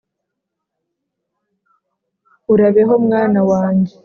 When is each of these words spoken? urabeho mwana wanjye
urabeho 2.53 2.93
mwana 3.05 3.39
wanjye 3.49 3.95